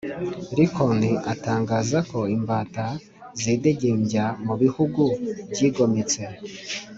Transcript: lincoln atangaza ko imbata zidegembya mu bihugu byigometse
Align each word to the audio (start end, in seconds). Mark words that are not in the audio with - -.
lincoln 0.55 1.01
atangaza 1.33 1.97
ko 2.09 2.19
imbata 2.35 2.85
zidegembya 3.41 4.25
mu 4.45 4.53
bihugu 4.61 5.03
byigometse 5.51 6.21